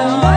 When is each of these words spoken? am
am 0.00 0.29